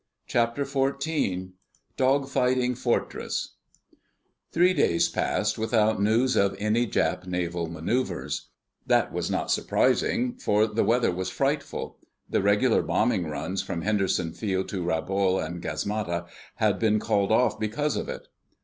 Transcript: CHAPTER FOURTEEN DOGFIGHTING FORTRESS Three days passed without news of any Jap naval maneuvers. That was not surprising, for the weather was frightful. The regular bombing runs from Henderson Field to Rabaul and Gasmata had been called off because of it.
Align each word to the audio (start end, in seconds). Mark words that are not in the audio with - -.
CHAPTER 0.25 0.65
FOURTEEN 0.65 1.53
DOGFIGHTING 1.95 2.73
FORTRESS 2.73 3.49
Three 4.51 4.73
days 4.73 5.09
passed 5.09 5.59
without 5.59 6.01
news 6.01 6.35
of 6.35 6.55
any 6.57 6.87
Jap 6.87 7.27
naval 7.27 7.67
maneuvers. 7.69 8.47
That 8.87 9.13
was 9.13 9.29
not 9.29 9.51
surprising, 9.51 10.37
for 10.39 10.65
the 10.65 10.83
weather 10.83 11.11
was 11.11 11.29
frightful. 11.29 11.99
The 12.27 12.41
regular 12.41 12.81
bombing 12.81 13.27
runs 13.27 13.61
from 13.61 13.83
Henderson 13.83 14.33
Field 14.33 14.67
to 14.69 14.83
Rabaul 14.83 15.37
and 15.39 15.61
Gasmata 15.61 16.25
had 16.55 16.79
been 16.79 16.97
called 16.99 17.31
off 17.31 17.59
because 17.59 17.95
of 17.95 18.09
it. 18.09 18.27